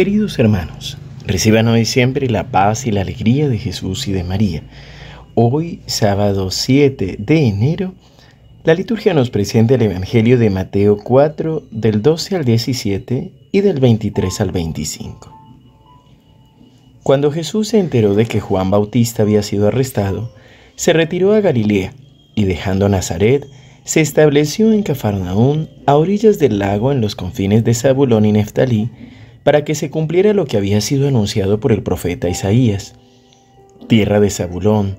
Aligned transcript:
Queridos 0.00 0.38
hermanos, 0.38 0.96
reciban 1.26 1.68
hoy 1.68 1.84
siempre 1.84 2.30
la 2.30 2.50
paz 2.50 2.86
y 2.86 2.90
la 2.90 3.02
alegría 3.02 3.50
de 3.50 3.58
Jesús 3.58 4.08
y 4.08 4.12
de 4.12 4.24
María. 4.24 4.62
Hoy, 5.34 5.82
sábado 5.84 6.50
7 6.50 7.16
de 7.18 7.46
enero, 7.46 7.92
la 8.64 8.72
liturgia 8.72 9.12
nos 9.12 9.28
presenta 9.28 9.74
el 9.74 9.82
Evangelio 9.82 10.38
de 10.38 10.48
Mateo 10.48 10.96
4 10.96 11.64
del 11.70 12.00
12 12.00 12.36
al 12.36 12.46
17 12.46 13.32
y 13.52 13.60
del 13.60 13.78
23 13.78 14.40
al 14.40 14.52
25. 14.52 15.38
Cuando 17.02 17.30
Jesús 17.30 17.68
se 17.68 17.78
enteró 17.78 18.14
de 18.14 18.24
que 18.24 18.40
Juan 18.40 18.70
Bautista 18.70 19.24
había 19.24 19.42
sido 19.42 19.68
arrestado, 19.68 20.32
se 20.76 20.94
retiró 20.94 21.34
a 21.34 21.42
Galilea 21.42 21.92
y 22.34 22.44
dejando 22.44 22.88
Nazaret, 22.88 23.44
se 23.84 24.00
estableció 24.00 24.72
en 24.72 24.82
Cafarnaún, 24.82 25.68
a 25.84 25.96
orillas 25.96 26.38
del 26.38 26.58
lago 26.58 26.90
en 26.90 27.02
los 27.02 27.16
confines 27.16 27.64
de 27.64 27.74
Zabulón 27.74 28.24
y 28.24 28.32
Neftalí, 28.32 28.88
para 29.42 29.64
que 29.64 29.74
se 29.74 29.90
cumpliera 29.90 30.34
lo 30.34 30.46
que 30.46 30.56
había 30.56 30.80
sido 30.80 31.08
anunciado 31.08 31.60
por 31.60 31.72
el 31.72 31.82
profeta 31.82 32.28
Isaías. 32.28 32.94
Tierra 33.86 34.20
de 34.20 34.30
Zabulón, 34.30 34.96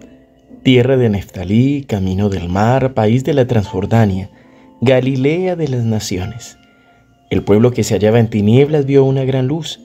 tierra 0.64 0.98
de 0.98 1.10
Neftalí, 1.10 1.84
camino 1.84 2.30
del 2.30 2.50
mar, 2.50 2.94
país 2.94 3.24
de 3.24 3.34
la 3.34 3.48
Transjordania, 3.48 4.30
Galilea 4.82 5.56
de 5.56 5.68
las 5.68 5.84
naciones. 5.84 6.58
El 7.30 7.44
pueblo 7.44 7.72
que 7.72 7.84
se 7.84 7.94
hallaba 7.94 8.20
en 8.20 8.30
tinieblas 8.30 8.86
vio 8.86 9.04
una 9.06 9.24
gran 9.24 9.48
luz. 9.48 9.80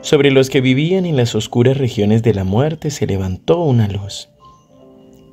Sobre 0.00 0.30
los 0.30 0.50
que 0.50 0.60
vivían 0.60 1.04
en 1.04 1.16
las 1.16 1.34
oscuras 1.34 1.76
regiones 1.76 2.22
de 2.22 2.32
la 2.32 2.44
muerte 2.44 2.90
se 2.90 3.06
levantó 3.06 3.60
una 3.60 3.88
luz. 3.88 4.28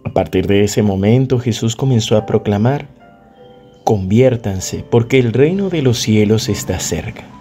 A 0.03 0.11
partir 0.13 0.47
de 0.47 0.63
ese 0.63 0.81
momento 0.81 1.39
Jesús 1.39 1.75
comenzó 1.75 2.17
a 2.17 2.25
proclamar, 2.25 2.87
conviértanse 3.83 4.83
porque 4.89 5.19
el 5.19 5.31
reino 5.31 5.69
de 5.69 5.81
los 5.81 5.99
cielos 5.99 6.49
está 6.49 6.79
cerca. 6.79 7.32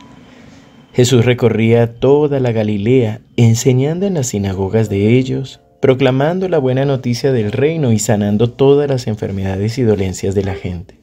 Jesús 0.92 1.24
recorría 1.24 1.95
toda 1.95 2.38
la 2.38 2.52
Galilea, 2.52 3.23
enseñando 3.37 4.07
en 4.07 4.15
las 4.15 4.26
sinagogas 4.29 4.90
de 4.90 5.16
ellos, 5.16 5.60
proclamando 5.80 6.48
la 6.51 6.59
buena 6.59 6.85
noticia 6.85 7.32
del 7.32 7.51
reino 7.51 7.93
y 7.93 7.98
sanando 7.98 8.51
todas 8.51 8.90
las 8.90 9.07
enfermedades 9.07 9.79
y 9.79 9.82
dolencias 9.82 10.35
de 10.35 10.45
la 10.45 10.54
gente. 10.54 10.98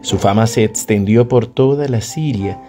Su 0.00 0.18
fama 0.18 0.46
se 0.46 0.64
extendió 0.64 1.28
por 1.28 1.46
toda 1.46 1.86
la 1.86 2.00
Siria 2.00 2.60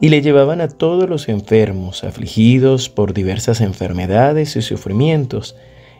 y 0.00 0.08
le 0.08 0.22
llevaban 0.22 0.62
a 0.62 0.68
todos 0.68 1.08
los 1.08 1.28
enfermos, 1.28 2.04
afligidos 2.04 2.88
por 2.88 3.12
diversas 3.12 3.60
enfermedades 3.60 4.56
y 4.56 4.62
sufrimientos, 4.62 5.56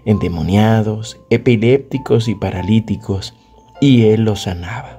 endemoniados, 0.06 1.18
epilépticos 1.28 2.28
y 2.28 2.34
paralíticos, 2.34 3.34
y 3.78 4.06
él 4.06 4.22
los 4.22 4.42
sanaba. 4.42 4.98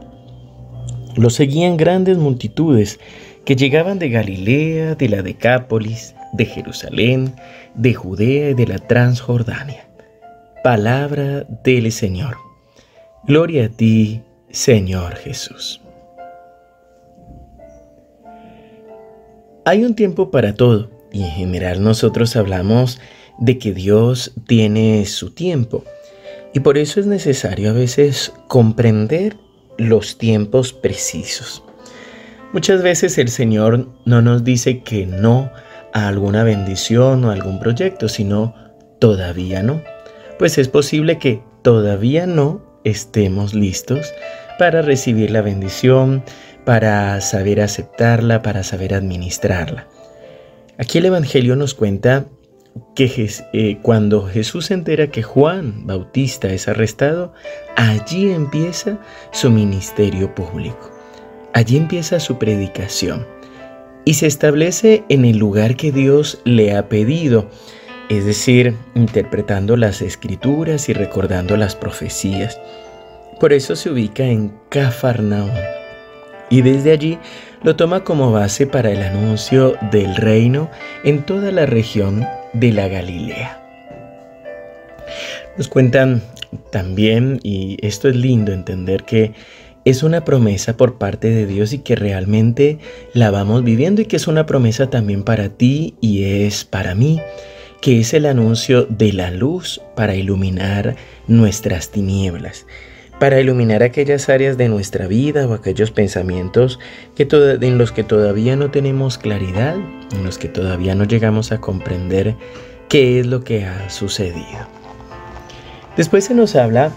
Lo 1.15 1.31
seguían 1.31 1.77
grandes 1.77 2.19
multitudes 2.19 2.99
que 3.45 3.55
llegaban 3.55 3.99
de 3.99 4.09
Galilea, 4.09 4.95
de 4.95 5.09
la 5.09 5.21
Decápolis, 5.21 6.15
de 6.33 6.45
Jerusalén, 6.45 7.35
de 7.75 7.93
Judea 7.93 8.51
y 8.51 8.53
de 8.53 8.67
la 8.67 8.77
Transjordania. 8.77 9.87
Palabra 10.63 11.43
del 11.63 11.91
Señor. 11.91 12.37
Gloria 13.23 13.65
a 13.65 13.69
ti, 13.69 14.21
Señor 14.49 15.15
Jesús. 15.15 15.81
Hay 19.65 19.85
un 19.85 19.95
tiempo 19.95 20.31
para 20.31 20.55
todo 20.55 20.89
y 21.11 21.23
en 21.23 21.31
general 21.31 21.83
nosotros 21.83 22.35
hablamos 22.35 22.99
de 23.39 23.57
que 23.57 23.73
Dios 23.73 24.33
tiene 24.47 25.05
su 25.05 25.31
tiempo 25.31 25.83
y 26.53 26.59
por 26.59 26.77
eso 26.77 26.99
es 26.99 27.05
necesario 27.05 27.69
a 27.69 27.73
veces 27.73 28.33
comprender 28.47 29.37
los 29.77 30.17
tiempos 30.17 30.73
precisos. 30.73 31.63
Muchas 32.53 32.81
veces 32.83 33.17
el 33.17 33.29
Señor 33.29 33.87
no 34.03 34.21
nos 34.21 34.43
dice 34.43 34.83
que 34.83 35.05
no 35.05 35.49
a 35.93 36.07
alguna 36.07 36.43
bendición 36.43 37.23
o 37.23 37.31
algún 37.31 37.59
proyecto, 37.59 38.09
sino 38.09 38.53
todavía 38.99 39.63
no. 39.63 39.81
Pues 40.37 40.57
es 40.57 40.67
posible 40.67 41.17
que 41.17 41.41
todavía 41.61 42.25
no 42.25 42.61
estemos 42.83 43.53
listos 43.53 44.13
para 44.59 44.81
recibir 44.81 45.31
la 45.31 45.41
bendición, 45.41 46.23
para 46.65 47.21
saber 47.21 47.61
aceptarla, 47.61 48.41
para 48.41 48.63
saber 48.63 48.93
administrarla. 48.93 49.87
Aquí 50.77 50.97
el 50.97 51.05
Evangelio 51.05 51.55
nos 51.55 51.73
cuenta 51.73 52.25
que 52.95 53.29
eh, 53.53 53.79
cuando 53.81 54.27
Jesús 54.27 54.67
se 54.67 54.73
entera 54.73 55.07
que 55.07 55.23
Juan 55.23 55.87
Bautista 55.87 56.49
es 56.49 56.67
arrestado, 56.67 57.33
allí 57.77 58.29
empieza 58.29 58.99
su 59.31 59.49
ministerio 59.51 60.35
público. 60.35 61.00
Allí 61.53 61.77
empieza 61.77 62.19
su 62.19 62.37
predicación 62.37 63.27
y 64.05 64.15
se 64.15 64.27
establece 64.27 65.03
en 65.09 65.25
el 65.25 65.37
lugar 65.37 65.75
que 65.75 65.91
Dios 65.91 66.39
le 66.45 66.75
ha 66.75 66.89
pedido, 66.89 67.49
es 68.09 68.25
decir, 68.25 68.75
interpretando 68.95 69.77
las 69.77 70.01
escrituras 70.01 70.89
y 70.89 70.93
recordando 70.93 71.57
las 71.57 71.75
profecías. 71.75 72.59
Por 73.39 73.53
eso 73.53 73.75
se 73.75 73.89
ubica 73.89 74.23
en 74.23 74.53
Cafarnaum 74.69 75.51
y 76.49 76.61
desde 76.61 76.91
allí 76.91 77.17
lo 77.63 77.75
toma 77.75 78.03
como 78.03 78.31
base 78.31 78.67
para 78.67 78.91
el 78.91 79.01
anuncio 79.01 79.75
del 79.91 80.15
reino 80.15 80.69
en 81.03 81.23
toda 81.23 81.51
la 81.51 81.65
región 81.65 82.25
de 82.53 82.71
la 82.71 82.87
Galilea. 82.87 83.57
Nos 85.57 85.67
cuentan 85.67 86.21
también, 86.71 87.39
y 87.43 87.77
esto 87.85 88.09
es 88.09 88.15
lindo 88.15 88.51
entender 88.51 89.03
que 89.03 89.33
es 89.85 90.03
una 90.03 90.23
promesa 90.23 90.77
por 90.77 90.95
parte 90.95 91.29
de 91.29 91.45
Dios 91.45 91.73
y 91.73 91.79
que 91.79 91.95
realmente 91.95 92.79
la 93.13 93.31
vamos 93.31 93.63
viviendo 93.63 94.01
y 94.01 94.05
que 94.05 94.15
es 94.15 94.27
una 94.27 94.45
promesa 94.45 94.89
también 94.89 95.23
para 95.23 95.49
ti 95.49 95.95
y 96.01 96.23
es 96.23 96.65
para 96.65 96.93
mí, 96.95 97.21
que 97.81 97.99
es 97.99 98.13
el 98.13 98.25
anuncio 98.25 98.85
de 98.85 99.13
la 99.13 99.31
luz 99.31 99.81
para 99.95 100.15
iluminar 100.15 100.95
nuestras 101.27 101.89
tinieblas, 101.89 102.67
para 103.19 103.39
iluminar 103.39 103.81
aquellas 103.81 104.29
áreas 104.29 104.57
de 104.57 104.69
nuestra 104.69 105.07
vida 105.07 105.47
o 105.47 105.53
aquellos 105.53 105.91
pensamientos 105.91 106.79
que 107.15 107.27
en 107.31 107.77
los 107.77 107.91
que 107.91 108.03
todavía 108.03 108.55
no 108.55 108.69
tenemos 108.69 109.17
claridad, 109.17 109.75
en 109.75 110.23
los 110.23 110.37
que 110.37 110.47
todavía 110.47 110.93
no 110.93 111.05
llegamos 111.05 111.51
a 111.51 111.59
comprender 111.59 112.35
qué 112.87 113.19
es 113.19 113.25
lo 113.25 113.43
que 113.43 113.65
ha 113.65 113.89
sucedido. 113.89 114.67
Después 115.97 116.25
se 116.25 116.33
nos 116.33 116.55
habla 116.55 116.91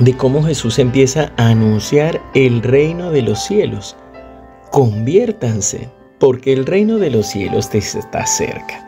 de 0.00 0.16
cómo 0.16 0.42
Jesús 0.42 0.78
empieza 0.78 1.32
a 1.36 1.48
anunciar 1.48 2.20
el 2.34 2.62
reino 2.62 3.10
de 3.10 3.22
los 3.22 3.42
cielos. 3.42 3.96
Conviértanse, 4.70 5.88
porque 6.18 6.52
el 6.52 6.66
reino 6.66 6.98
de 6.98 7.10
los 7.10 7.26
cielos 7.26 7.74
está 7.74 8.26
cerca. 8.26 8.86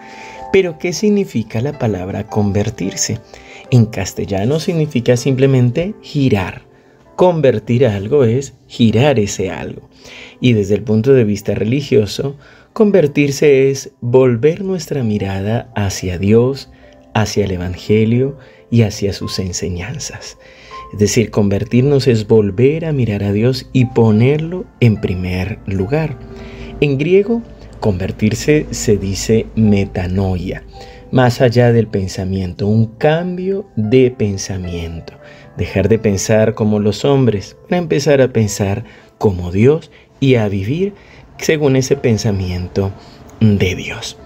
Pero, 0.53 0.79
¿qué 0.79 0.93
significa 0.93 1.61
la 1.61 1.79
palabra 1.79 2.27
convertirse? 2.27 3.21
En 3.71 3.87
castellano 3.87 4.61
significa 4.61 5.17
simplemente 5.17 5.95
girar. 6.03 6.63
Convertir 7.17 7.87
algo 7.87 8.25
es 8.25 8.55
girar 8.67 9.19
ese 9.19 9.51
algo. 9.51 9.89
Y 10.41 10.53
desde 10.53 10.75
el 10.75 10.83
punto 10.83 11.13
de 11.13 11.25
vista 11.25 11.55
religioso, 11.55 12.37
convertirse 12.73 13.71
es 13.71 13.91
volver 14.01 14.63
nuestra 14.63 15.03
mirada 15.03 15.71
hacia 15.75 16.19
Dios, 16.19 16.71
hacia 17.15 17.45
el 17.45 17.51
Evangelio 17.51 18.39
y 18.71 18.83
hacia 18.83 19.13
sus 19.13 19.39
enseñanzas. 19.39 20.39
Es 20.93 20.99
decir, 20.99 21.31
convertirnos 21.31 22.07
es 22.07 22.27
volver 22.27 22.85
a 22.85 22.93
mirar 22.93 23.23
a 23.23 23.33
Dios 23.33 23.69
y 23.73 23.87
ponerlo 23.87 24.65
en 24.81 25.01
primer 25.01 25.59
lugar. 25.67 26.17
En 26.81 26.99
griego, 26.99 27.43
convertirse 27.81 28.67
se 28.71 28.97
dice 28.97 29.47
metanoia, 29.55 30.65
más 31.11 31.41
allá 31.41 31.73
del 31.73 31.89
pensamiento, 31.89 32.67
un 32.67 32.87
cambio 32.87 33.67
de 33.77 34.11
pensamiento. 34.11 35.15
Dejar 35.57 35.89
de 35.89 35.99
pensar 35.99 36.55
como 36.55 36.79
los 36.79 37.05
hombres 37.05 37.57
para 37.69 37.79
empezar 37.79 38.21
a 38.21 38.33
pensar 38.33 38.85
como 39.19 39.51
Dios 39.51 39.91
y 40.21 40.37
a 40.37 40.49
vivir 40.49 40.95
según 41.39 41.77
ese 41.77 41.97
pensamiento 41.97 42.93
de 43.41 43.75
Dios. 43.75 44.19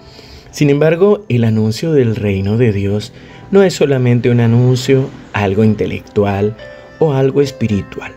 Sin 0.52 0.68
embargo, 0.68 1.24
el 1.30 1.44
anuncio 1.44 1.92
del 1.92 2.14
reino 2.14 2.58
de 2.58 2.72
Dios 2.72 3.14
no 3.50 3.62
es 3.62 3.72
solamente 3.72 4.28
un 4.28 4.40
anuncio, 4.40 5.08
algo 5.32 5.64
intelectual 5.64 6.54
o 6.98 7.14
algo 7.14 7.40
espiritual. 7.40 8.12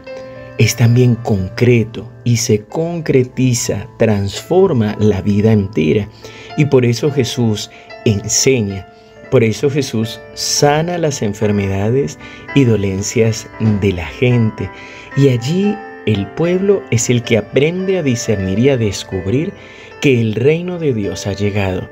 Es 0.58 0.76
también 0.76 1.16
concreto 1.16 2.12
y 2.26 2.38
se 2.38 2.66
concretiza, 2.66 3.88
transforma 3.98 4.98
la 5.00 5.22
vida 5.22 5.54
entera. 5.54 6.10
Y 6.58 6.66
por 6.66 6.86
eso 6.86 7.10
Jesús 7.10 7.72
enseña, 8.04 8.86
por 9.32 9.46
eso 9.46 9.70
Jesús 9.70 10.20
sana 10.34 10.98
las 10.98 11.22
enfermedades 11.22 12.20
y 12.54 12.66
dolencias 12.66 13.48
de 13.82 13.94
la 13.94 14.08
gente. 14.08 14.70
Y 15.16 15.30
allí 15.30 15.74
el 16.06 16.28
pueblo 16.28 16.84
es 16.92 17.10
el 17.10 17.24
que 17.24 17.38
aprende 17.38 17.98
a 17.98 18.04
discernir 18.04 18.60
y 18.60 18.70
a 18.70 18.78
descubrir 18.78 19.54
que 20.02 20.22
el 20.22 20.36
reino 20.36 20.78
de 20.78 20.94
Dios 20.94 21.26
ha 21.28 21.34
llegado. 21.34 21.90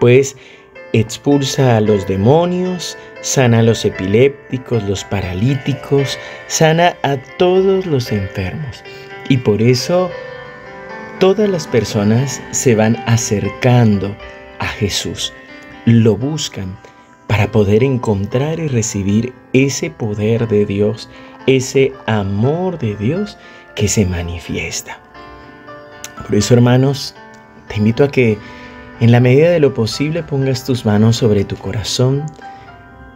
Pues 0.00 0.36
expulsa 0.92 1.76
a 1.76 1.80
los 1.80 2.06
demonios, 2.06 2.96
sana 3.20 3.58
a 3.58 3.62
los 3.62 3.84
epilépticos, 3.84 4.82
los 4.84 5.04
paralíticos, 5.04 6.18
sana 6.46 6.96
a 7.02 7.16
todos 7.38 7.86
los 7.86 8.12
enfermos. 8.12 8.82
Y 9.28 9.38
por 9.38 9.60
eso 9.60 10.10
todas 11.18 11.48
las 11.48 11.66
personas 11.66 12.40
se 12.50 12.74
van 12.74 12.96
acercando 13.06 14.16
a 14.58 14.66
Jesús, 14.66 15.32
lo 15.84 16.16
buscan 16.16 16.76
para 17.26 17.50
poder 17.50 17.82
encontrar 17.82 18.58
y 18.60 18.68
recibir 18.68 19.32
ese 19.52 19.90
poder 19.90 20.46
de 20.48 20.64
Dios, 20.64 21.10
ese 21.46 21.92
amor 22.06 22.78
de 22.78 22.96
Dios 22.96 23.36
que 23.74 23.88
se 23.88 24.06
manifiesta. 24.06 25.00
Por 26.24 26.34
eso, 26.36 26.54
hermanos, 26.54 27.14
te 27.68 27.76
invito 27.76 28.04
a 28.04 28.08
que 28.08 28.38
en 29.00 29.12
la 29.12 29.20
medida 29.20 29.50
de 29.50 29.60
lo 29.60 29.74
posible 29.74 30.22
pongas 30.22 30.64
tus 30.64 30.86
manos 30.86 31.16
sobre 31.16 31.44
tu 31.44 31.56
corazón, 31.56 32.24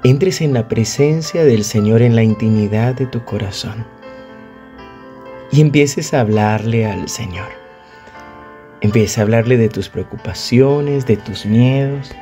entres 0.05 0.41
en 0.41 0.53
la 0.53 0.69
presencia 0.69 1.45
del 1.45 1.65
Señor 1.65 2.03
en 2.03 2.15
la 2.15 2.23
intimidad 2.23 2.95
de 2.95 3.07
tu 3.07 3.25
corazón 3.25 3.87
y 5.53 5.61
empieces 5.61 6.15
a 6.15 6.21
hablarle 6.21 6.87
al 6.87 7.09
Señor. 7.09 7.49
Empieza 8.83 9.21
a 9.21 9.25
hablarle 9.25 9.57
de 9.57 9.69
tus 9.69 9.89
preocupaciones, 9.89 11.07
de 11.07 11.17
tus 11.17 11.45
miedos, 11.45 12.13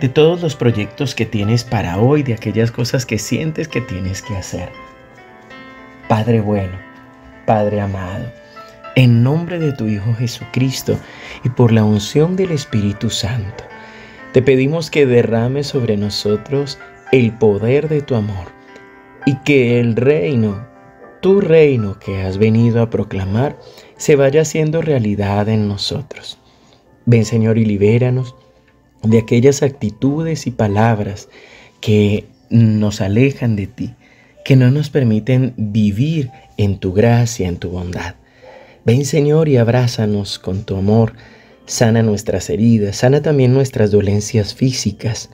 de 0.00 0.08
todos 0.08 0.40
los 0.40 0.54
proyectos 0.54 1.14
que 1.14 1.26
tienes 1.26 1.64
para 1.64 1.98
hoy, 1.98 2.22
de 2.22 2.34
aquellas 2.34 2.70
cosas 2.70 3.04
que 3.04 3.18
sientes 3.18 3.68
que 3.68 3.80
tienes 3.80 4.22
que 4.22 4.36
hacer. 4.36 4.70
Padre 6.08 6.40
bueno, 6.40 6.78
Padre 7.46 7.80
amado, 7.80 8.32
en 8.98 9.22
nombre 9.22 9.60
de 9.60 9.72
tu 9.72 9.86
Hijo 9.86 10.12
Jesucristo 10.14 10.98
y 11.44 11.50
por 11.50 11.70
la 11.70 11.84
unción 11.84 12.34
del 12.34 12.50
Espíritu 12.50 13.10
Santo, 13.10 13.62
te 14.32 14.42
pedimos 14.42 14.90
que 14.90 15.06
derrame 15.06 15.62
sobre 15.62 15.96
nosotros 15.96 16.80
el 17.12 17.32
poder 17.32 17.88
de 17.88 18.02
tu 18.02 18.16
amor 18.16 18.48
y 19.24 19.36
que 19.44 19.78
el 19.78 19.94
reino, 19.94 20.66
tu 21.22 21.40
reino 21.40 22.00
que 22.00 22.22
has 22.22 22.38
venido 22.38 22.82
a 22.82 22.90
proclamar, 22.90 23.56
se 23.96 24.16
vaya 24.16 24.40
haciendo 24.40 24.82
realidad 24.82 25.48
en 25.48 25.68
nosotros. 25.68 26.40
Ven 27.06 27.24
Señor 27.24 27.56
y 27.56 27.64
libéranos 27.64 28.34
de 29.04 29.18
aquellas 29.18 29.62
actitudes 29.62 30.48
y 30.48 30.50
palabras 30.50 31.28
que 31.80 32.26
nos 32.50 33.00
alejan 33.00 33.54
de 33.54 33.68
ti, 33.68 33.94
que 34.44 34.56
no 34.56 34.72
nos 34.72 34.90
permiten 34.90 35.54
vivir 35.56 36.32
en 36.56 36.78
tu 36.78 36.92
gracia, 36.92 37.46
en 37.46 37.58
tu 37.58 37.70
bondad. 37.70 38.16
Ven 38.88 39.04
Señor 39.04 39.50
y 39.50 39.58
abrázanos 39.58 40.38
con 40.38 40.64
tu 40.64 40.74
amor, 40.74 41.12
sana 41.66 42.02
nuestras 42.02 42.48
heridas, 42.48 42.96
sana 42.96 43.20
también 43.20 43.52
nuestras 43.52 43.90
dolencias 43.90 44.54
físicas. 44.54 45.28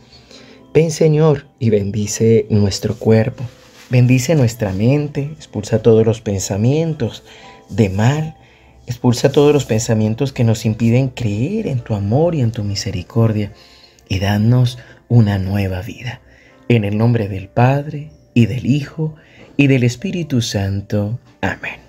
Ven 0.74 0.90
Señor 0.90 1.46
y 1.60 1.70
bendice 1.70 2.48
nuestro 2.50 2.96
cuerpo, 2.96 3.44
bendice 3.90 4.34
nuestra 4.34 4.72
mente, 4.72 5.30
expulsa 5.36 5.82
todos 5.82 6.04
los 6.04 6.20
pensamientos 6.20 7.22
de 7.68 7.90
mal 7.90 8.34
Expulsa 8.88 9.30
todos 9.30 9.52
los 9.52 9.66
pensamientos 9.66 10.32
que 10.32 10.42
nos 10.42 10.66
impiden 10.66 11.08
creer 11.08 11.68
en 11.68 11.78
tu 11.78 11.94
amor 11.94 12.34
y 12.34 12.40
en 12.40 12.50
tu 12.50 12.64
misericordia 12.64 13.52
y 14.08 14.18
danos 14.18 14.78
una 15.06 15.38
nueva 15.38 15.80
vida. 15.80 16.20
En 16.68 16.84
el 16.84 16.98
nombre 16.98 17.28
del 17.28 17.48
Padre 17.48 18.10
y 18.34 18.46
del 18.46 18.66
Hijo 18.66 19.14
y 19.56 19.68
del 19.68 19.84
Espíritu 19.84 20.42
Santo. 20.42 21.20
Amén. 21.40 21.83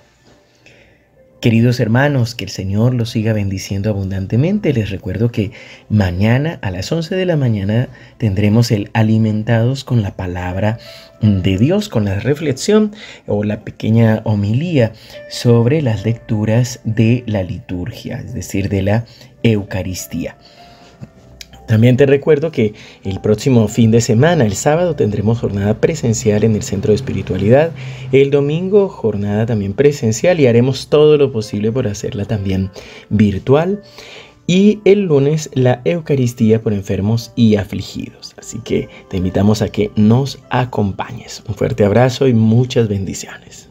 Queridos 1.45 1.79
hermanos, 1.79 2.33
que 2.33 2.45
el 2.45 2.49
Señor 2.49 2.95
los 2.95 3.11
siga 3.11 3.31
bendiciendo 3.31 3.91
abundantemente. 3.91 4.73
Les 4.73 4.89
recuerdo 4.89 5.31
que 5.31 5.51
mañana 5.89 6.57
a 6.63 6.71
las 6.71 6.91
11 6.91 7.13
de 7.13 7.27
la 7.27 7.37
mañana 7.37 7.87
tendremos 8.17 8.71
el 8.71 8.89
alimentados 8.93 9.83
con 9.83 10.01
la 10.01 10.15
palabra 10.15 10.79
de 11.21 11.59
Dios, 11.59 11.87
con 11.87 12.05
la 12.05 12.19
reflexión 12.19 12.95
o 13.27 13.43
la 13.43 13.63
pequeña 13.63 14.23
homilía 14.23 14.93
sobre 15.29 15.83
las 15.83 16.03
lecturas 16.03 16.79
de 16.83 17.23
la 17.27 17.43
liturgia, 17.43 18.23
es 18.25 18.33
decir, 18.33 18.67
de 18.67 18.81
la 18.81 19.05
Eucaristía. 19.43 20.37
También 21.67 21.97
te 21.97 22.05
recuerdo 22.05 22.51
que 22.51 22.73
el 23.03 23.19
próximo 23.21 23.67
fin 23.67 23.91
de 23.91 24.01
semana, 24.01 24.45
el 24.45 24.55
sábado, 24.55 24.95
tendremos 24.95 25.39
jornada 25.39 25.75
presencial 25.75 26.43
en 26.43 26.55
el 26.55 26.63
Centro 26.63 26.91
de 26.91 26.95
Espiritualidad. 26.95 27.71
El 28.11 28.31
domingo, 28.31 28.87
jornada 28.87 29.45
también 29.45 29.73
presencial 29.73 30.39
y 30.39 30.47
haremos 30.47 30.89
todo 30.89 31.17
lo 31.17 31.31
posible 31.31 31.71
por 31.71 31.87
hacerla 31.87 32.25
también 32.25 32.69
virtual. 33.09 33.81
Y 34.47 34.79
el 34.85 35.05
lunes, 35.05 35.49
la 35.53 35.81
Eucaristía 35.85 36.61
por 36.61 36.73
enfermos 36.73 37.31
y 37.35 37.55
afligidos. 37.55 38.35
Así 38.37 38.59
que 38.59 38.87
te 39.09 39.17
invitamos 39.17 39.63
a 39.63 39.69
que 39.69 39.89
nos 39.95 40.39
acompañes. 40.51 41.43
Un 41.47 41.55
fuerte 41.55 41.83
abrazo 41.83 42.27
y 42.27 42.33
muchas 42.33 42.87
bendiciones. 42.87 43.69